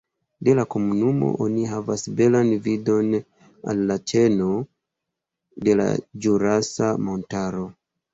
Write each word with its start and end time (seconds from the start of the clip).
De 0.45 0.53
la 0.59 0.63
komunumo 0.75 1.27
oni 1.47 1.65
havas 1.71 2.05
belan 2.21 2.49
vidon 2.67 3.11
al 3.73 3.83
la 3.91 3.97
ĉeno 4.13 4.47
de 5.69 5.77
la 5.81 5.87
Ĵurasa 6.27 6.89
Montaro. 7.09 7.67